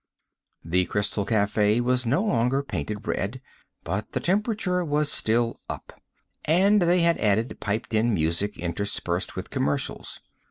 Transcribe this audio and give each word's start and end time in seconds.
The 0.65 0.85
Crystal 0.85 1.25
Cafe 1.25 1.79
was 1.79 2.07
no 2.07 2.23
longer 2.23 2.63
painted 2.63 3.05
red, 3.07 3.39
but 3.83 4.13
the 4.13 4.19
temperature 4.19 4.83
was 4.83 5.11
still 5.11 5.59
up. 5.69 6.01
And 6.45 6.81
they 6.81 7.01
had 7.01 7.19
added 7.19 7.59
piped 7.59 7.93
in 7.93 8.11
music 8.11 8.57
interspersed 8.57 9.35
with 9.35 9.51
commercials. 9.51 10.19